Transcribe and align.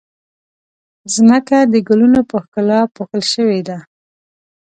ځمکه 1.15 1.57
د 1.73 1.73
ګلونو 1.87 2.21
په 2.29 2.35
ښکلا 2.43 2.79
پوښل 2.95 3.21
شوې 3.33 3.59
ده. 3.67 3.77